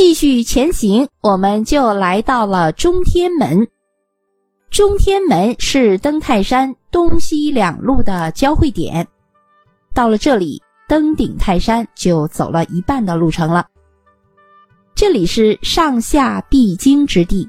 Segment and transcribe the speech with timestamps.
[0.00, 3.68] 继续前行，我们就来到了中天门。
[4.70, 9.06] 中天门是登泰山东西两路的交汇点。
[9.92, 13.66] 到了这里，登顶泰山就走了一半的路程了。
[14.94, 17.46] 这里是上下必经之地。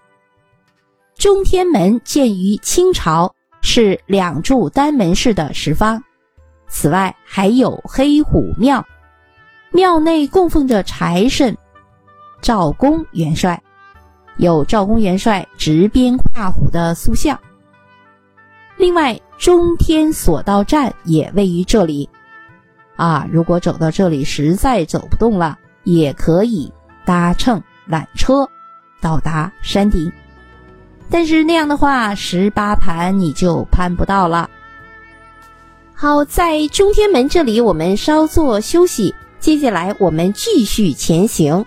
[1.15, 6.04] 中天门建于清朝，是两柱单门式的石方。
[6.68, 8.86] 此外，还有黑虎庙，
[9.71, 11.57] 庙内供奉着财神。
[12.41, 13.61] 赵公元帅
[14.38, 17.39] 有赵公元帅执鞭跨虎的塑像。
[18.77, 22.09] 另外，中天索道站也位于这里。
[22.95, 26.71] 啊，如果走到这里实在走不动了，也可以
[27.05, 28.47] 搭乘缆车
[28.99, 30.11] 到达山顶。
[31.09, 34.49] 但是那样的话，十八盘你就攀不到了。
[35.94, 41.63] 好，在中天门这里，我们稍作休息，接下来我们继续前行。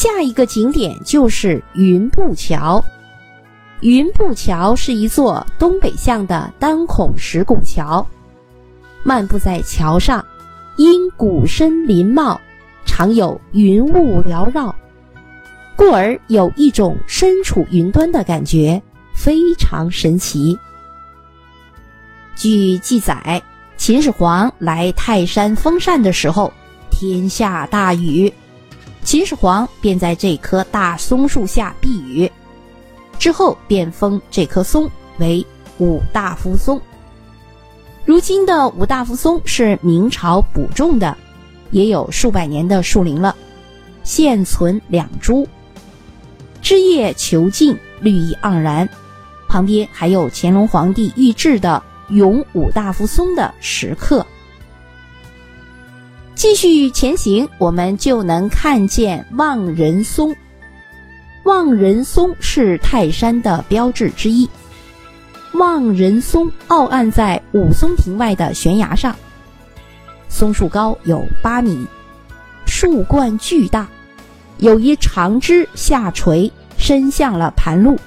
[0.00, 2.82] 下一个景点就是云步桥。
[3.82, 8.06] 云步桥是一座东北向的单孔石拱桥，
[9.02, 10.24] 漫步在桥上，
[10.78, 12.40] 因谷深林茂，
[12.86, 14.74] 常有云雾缭绕，
[15.76, 18.80] 故而有一种身处云端的感觉，
[19.14, 20.58] 非常神奇。
[22.34, 23.42] 据记载，
[23.76, 26.50] 秦始皇来泰山封禅的时候，
[26.90, 28.32] 天下大雨。
[29.02, 32.30] 秦始皇便在这棵大松树下避雨，
[33.18, 35.44] 之后便封这棵松为
[35.78, 36.80] 五大夫松。
[38.04, 41.16] 如今的五大夫松是明朝补种的，
[41.70, 43.34] 也有数百年的树龄了，
[44.04, 45.48] 现存两株，
[46.60, 48.88] 枝叶遒劲，绿意盎然，
[49.48, 54.24] 旁边还有乾隆皇帝御制的永五大夫松的石刻。
[56.40, 60.34] 继续前行，我们就能看见望人松。
[61.44, 64.48] 望人松是泰山的标志之一。
[65.52, 69.14] 望人松傲岸在武松亭外的悬崖上，
[70.30, 71.86] 松树高有八米，
[72.64, 73.86] 树冠巨大，
[74.60, 77.98] 有一长枝下垂，伸向了盘路，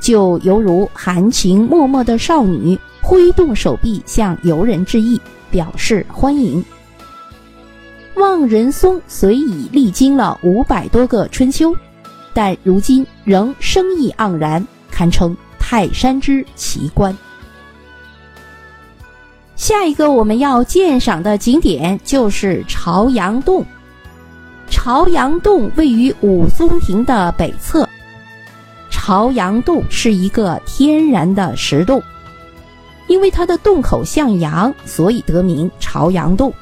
[0.00, 6.64] 就犹如含情脉脉的少女挥动手臂向游人致意，表示欢迎。
[8.16, 11.74] 望仁松虽已历经了五百多个春秋，
[12.32, 17.16] 但如今仍生意盎然，堪称泰山之奇观。
[19.56, 23.64] 下一个我们要鉴赏的景点就是朝阳洞。
[24.68, 27.88] 朝阳洞位于武松亭的北侧。
[28.90, 32.02] 朝阳洞是一个天然的石洞，
[33.06, 36.52] 因为它的洞口向阳，所以得名朝阳洞。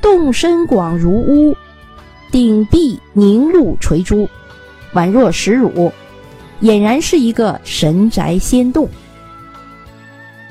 [0.00, 1.56] 洞深广如屋，
[2.30, 4.28] 顶壁凝露垂珠，
[4.94, 5.92] 宛若石乳，
[6.62, 8.88] 俨然是一个神宅仙洞。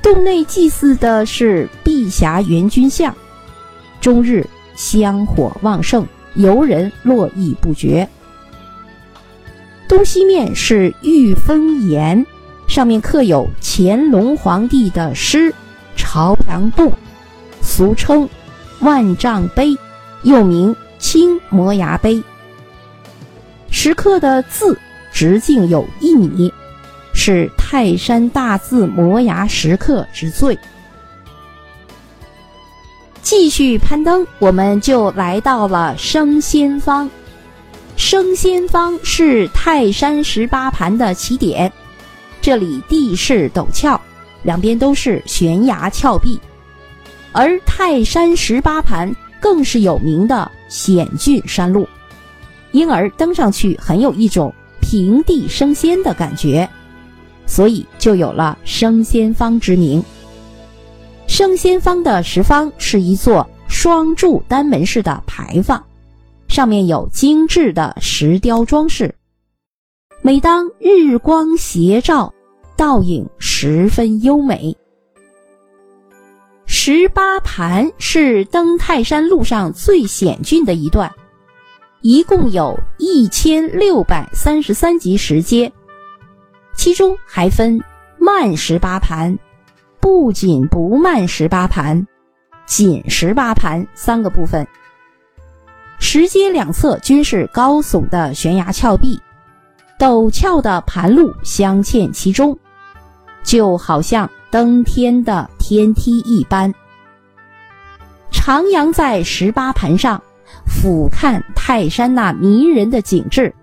[0.02, 3.14] 洞内祭祀的是碧霞元君像，
[4.00, 8.08] 终日香火旺盛，游人络绎不绝。
[9.88, 12.24] 东西面是玉峰岩，
[12.66, 15.50] 上面刻有乾隆皇帝的诗
[15.96, 16.90] 《朝阳洞》，
[17.62, 18.28] 俗称。
[18.80, 19.76] 万丈碑，
[20.22, 22.22] 又名青摩崖碑。
[23.70, 24.78] 石刻的字
[25.12, 26.52] 直径有一米，
[27.12, 30.58] 是泰山大字摩崖石刻之最。
[33.20, 37.10] 继续攀登，我们就来到了升仙方。
[37.96, 41.70] 升仙方是泰山十八盘的起点，
[42.40, 44.00] 这里地势陡峭，
[44.44, 46.40] 两边都是悬崖峭壁。
[47.38, 51.88] 而泰山十八盘更是有名的险峻山路，
[52.72, 56.68] 因而登上去很有一种平地升仙的感觉，
[57.46, 60.02] 所以就有了升仙方之名。
[61.28, 65.80] 升仙方的石方是一座双柱单门式的牌坊，
[66.48, 69.14] 上面有精致的石雕装饰，
[70.22, 72.34] 每当日光斜照，
[72.76, 74.76] 倒影十分优美。
[76.70, 81.10] 十八盘是登泰山路上最险峻的一段，
[82.02, 85.72] 一共有一千六百三十三级石阶，
[86.74, 87.80] 其中还分
[88.18, 89.36] 慢十八盘、
[89.98, 92.06] 不紧不慢十八盘、
[92.66, 94.66] 紧十八盘三个部分。
[95.98, 99.18] 石阶两侧均是高耸的悬崖峭壁，
[99.98, 102.56] 陡峭的盘路镶嵌其中，
[103.42, 104.28] 就好像。
[104.50, 106.72] 登天的天梯一般，
[108.32, 110.22] 徜徉在十八盘上，
[110.66, 113.54] 俯瞰泰山那迷人的景致，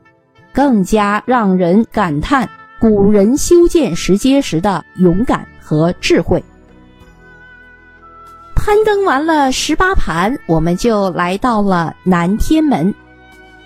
[0.53, 2.47] 更加让人感叹
[2.79, 6.43] 古人修建石阶时的勇敢和智慧。
[8.53, 12.93] 攀登完了十八盘，我们就来到了南天门。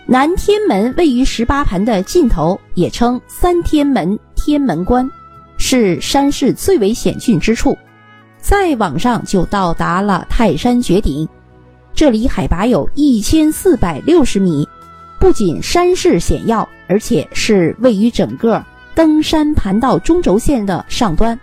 [0.06, 5.12] 南天门位于十八盘的尽头，也称三天门、天门关，
[5.58, 7.78] 是山势最为险峻之处。
[8.42, 11.28] 再往上就到达了泰山绝顶，
[11.94, 14.68] 这里海拔有一千四百六十米，
[15.20, 18.64] 不仅山势险要，而且是位于整个
[18.96, 21.40] 登山盘道中轴线的上端。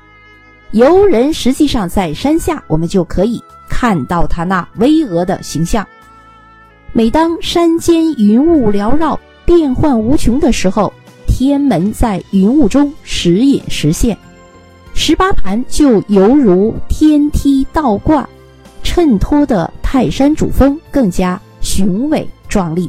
[0.73, 5.87] 游人实际上在山下，我们就可以看到它那巍峨的形象。
[6.93, 10.93] 每当山间云雾缭绕、变幻无穷的时候，
[11.27, 14.17] 天门在云雾中时隐时现。
[14.99, 18.27] 十八盘就犹如天梯倒挂，
[18.83, 22.89] 衬托的泰山主峰更加雄伟壮丽。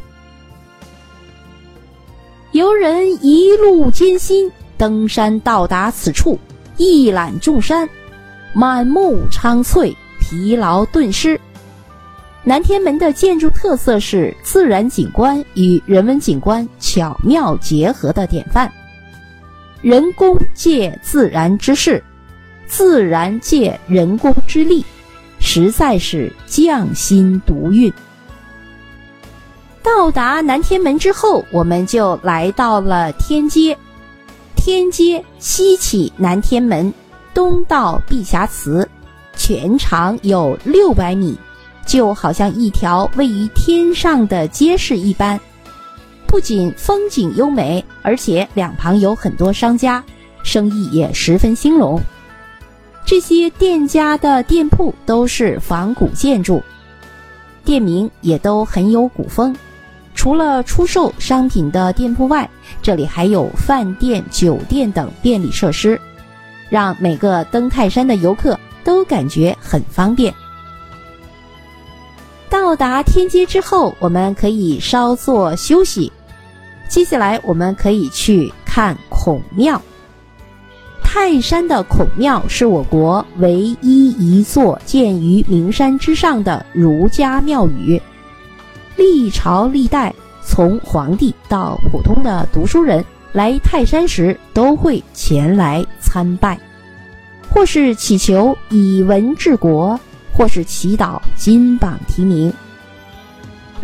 [2.54, 6.39] 游人一路艰辛登山到达此处，
[6.77, 7.88] 一览众山，
[8.54, 11.39] 满目苍翠，疲劳顿失。
[12.42, 18.71] 南天门的建筑特色是自然景观与人文景观巧妙结合的典范。
[19.87, 22.03] 人工借自然之势，
[22.67, 24.83] 自然借人工之力，
[25.39, 27.89] 实在是匠心独运。
[29.81, 33.77] 到达南天门之后，我们就来到了天街。
[34.57, 36.93] 天街西起南天门，
[37.33, 38.85] 东到碧霞祠，
[39.37, 41.39] 全长有六百米，
[41.85, 45.39] 就好像一条位于天上的街市一般。
[46.27, 50.01] 不仅风景优美，而且两旁有很多商家，
[50.42, 52.00] 生意也十分兴隆。
[53.06, 56.63] 这些店家的店铺都是仿古建筑，
[57.65, 59.54] 店名也都很有古风。
[60.15, 62.50] 除了出售商品的店铺外，
[62.81, 66.00] 这里还有饭店、酒店等便利设施，
[66.69, 70.33] 让每个登泰山的游客都感觉很方便。
[72.50, 76.09] 到达天街之后，我们可以稍作休息。
[76.89, 79.81] 接下来，我们可以去看孔庙。
[81.03, 88.01] 泰山的孔庙是我国唯一一座建于名山之上的儒家庙宇，
[88.95, 90.13] 历朝历代，
[90.43, 96.59] 从皇帝到普通的读书人来泰山时，都会前来参拜，
[97.49, 99.99] 或是祈求以文治国，
[100.33, 102.51] 或是祈祷金榜题名。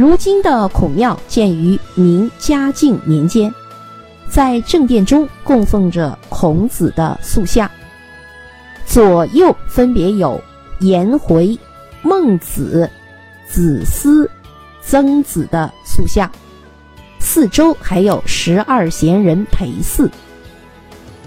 [0.03, 3.53] 如今的孔庙建于明嘉靖年间，
[4.27, 7.71] 在正殿中供奉着孔子的塑像，
[8.85, 10.44] 左右分别有
[10.81, 11.57] 颜回、
[12.01, 12.91] 孟子、
[13.47, 14.29] 子思、
[14.81, 16.29] 曾子的塑像，
[17.17, 20.11] 四周还有十二贤人陪祀。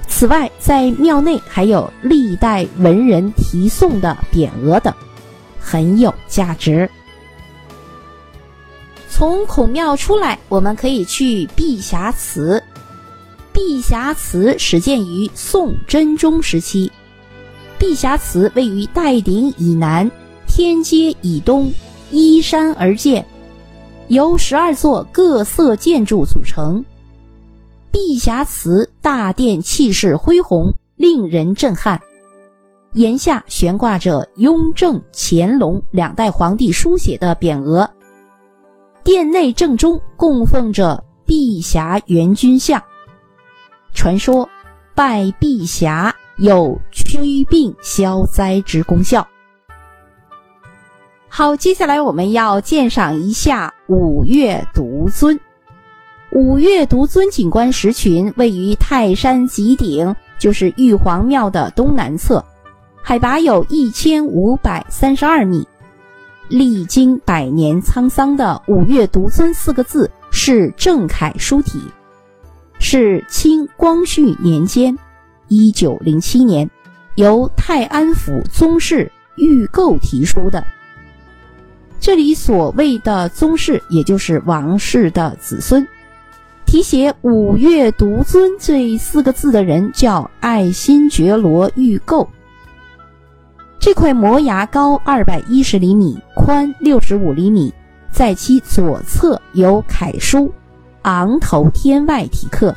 [0.07, 4.93] 此外，在庙内还有历代文人题颂的匾额等，
[5.59, 6.87] 很有价值。
[9.17, 12.63] 从孔庙出来，我们可以去碧霞祠。
[13.51, 16.93] 碧霞祠始建于宋真宗时期。
[17.79, 20.11] 碧霞祠位于岱顶以南，
[20.47, 21.73] 天街以东，
[22.11, 23.25] 依山而建，
[24.09, 26.85] 由十二座各色建筑组成。
[27.91, 31.99] 碧霞祠大殿气势恢宏，令人震撼。
[32.93, 37.89] 檐下悬挂着雍正、乾隆两代皇帝书写的匾额。
[39.07, 42.83] 殿内正中供奉着碧霞元君像，
[43.95, 44.49] 传说
[44.97, 49.25] 拜碧霞有驱病消灾之功效。
[51.29, 55.39] 好，接下来我们要鉴赏一下五岳独尊。
[56.33, 62.45] 五岳独尊景观石群位于泰山极顶，就是玉皇庙的东南侧，
[63.01, 65.65] 海拔有一千五百三十二米。
[66.49, 71.81] 历经百年沧桑的“五岳独尊”四个字是正楷书体，
[72.79, 74.97] 是清光绪年间
[75.49, 76.71] （一九零七年）
[77.17, 80.65] 由泰安府宗室御构题书的。
[81.99, 85.87] 这里所谓的宗室，也就是王室的子孙。
[86.65, 92.29] 题写“五岳独尊”这四个字的人叫爱新觉罗·御构。
[93.87, 97.73] 这块摩崖高二百一十厘米，宽六十五厘米，
[98.11, 100.53] 在其左侧有楷书
[101.03, 102.75] “昂头天外”题刻。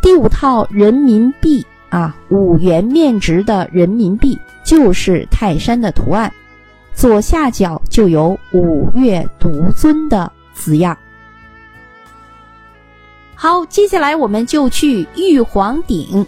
[0.00, 6.32] 第五套人民币啊，五元面值的人民币就是泰山的图案，
[6.94, 10.96] 左下角就有“五岳独尊”的字样。
[13.34, 16.26] 好，接下来我们就去玉皇顶。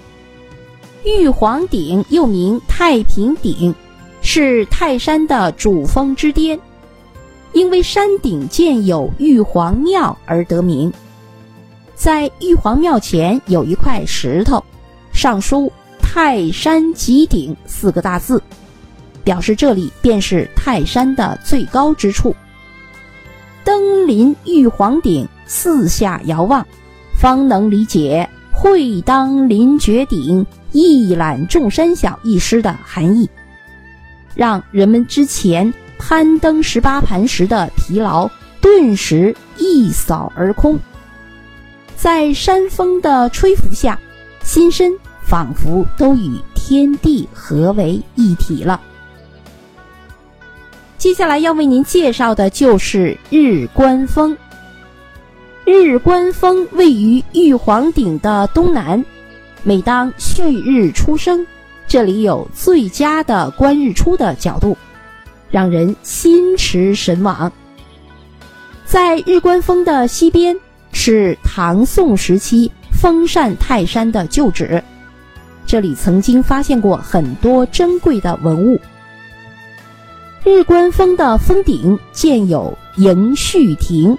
[1.03, 3.75] 玉皇顶又名太平顶，
[4.21, 6.61] 是泰山的主峰之巅，
[7.55, 10.93] 因为山顶建有玉皇庙而得名。
[11.95, 14.63] 在玉皇庙前有一块石头，
[15.11, 18.43] 上书“泰山极顶”四个大字，
[19.25, 22.37] 表示这里便是泰山的最高之处。
[23.65, 26.67] 登临玉皇顶，四下遥望。
[27.15, 28.29] 方能理解
[28.61, 33.27] “会当凌绝顶，一览众山小”一诗的含义，
[34.35, 40.79] 让人们之前攀登十八盘时的疲劳顿时一扫而空。
[41.97, 43.99] 在山风的吹拂下，
[44.43, 48.79] 心身仿佛都与天地合为一体了。
[50.99, 54.37] 接下来要为您介绍的就是日观峰。
[55.73, 59.05] 日观峰位于玉皇顶的东南，
[59.63, 61.47] 每当旭日初升，
[61.87, 64.77] 这里有最佳的观日出的角度，
[65.49, 67.53] 让人心驰神往。
[68.85, 70.59] 在日观峰的西边
[70.91, 74.83] 是唐宋时期封禅泰山的旧址，
[75.65, 78.77] 这里曾经发现过很多珍贵的文物。
[80.43, 84.19] 日观峰的峰顶建有迎旭亭。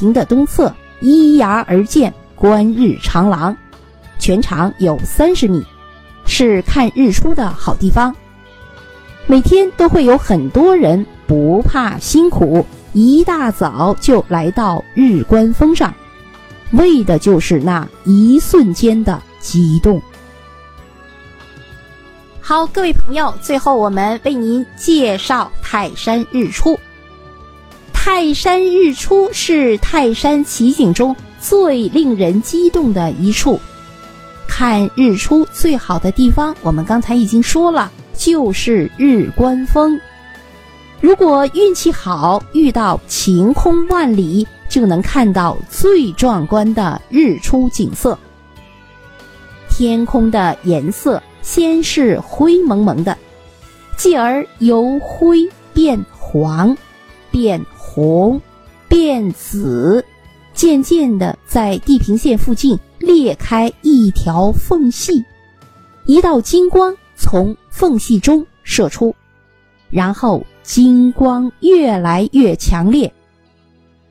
[0.00, 3.54] 亭的东侧依崖而建观日长廊，
[4.18, 5.62] 全长有三十米，
[6.24, 8.16] 是看日出的好地方。
[9.26, 12.64] 每天都会有很多人不怕辛苦，
[12.94, 15.92] 一大早就来到日观峰上，
[16.70, 20.00] 为的就是那一瞬间的激动。
[22.40, 26.80] 好，各位朋友，最后我们为您介绍泰山日出。
[28.02, 33.60] 泰山日出是泰山奇景中最令人激动的一处。
[34.48, 40.00] 看日出最好的地方，我们刚才已经说了，就是日观峰。
[41.02, 48.18] 如果运气好，遇到晴空万里，就能看到最壮观的日出景色。
[49.68, 53.14] 天空的颜色先是灰蒙蒙的，
[53.98, 56.74] 继而由灰变黄，
[57.30, 57.62] 变。
[57.92, 58.40] 红，
[58.88, 60.04] 变紫，
[60.54, 65.24] 渐渐的在地平线附近裂开一条缝隙，
[66.06, 69.12] 一道金光从缝隙中射出，
[69.90, 73.12] 然后金光越来越强烈，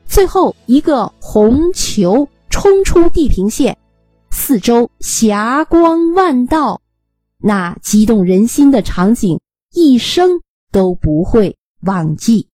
[0.04, 3.78] 最后一个红球冲出地平线，
[4.30, 6.82] 四周霞光万道，
[7.38, 9.40] 那激动人心的场景，
[9.72, 12.49] 一生都不会忘记。